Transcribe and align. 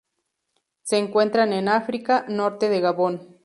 Se 0.81 0.97
encuentran 0.97 1.53
en 1.53 1.67
África: 1.67 2.25
norte 2.27 2.69
de 2.69 2.79
Gabón. 2.81 3.37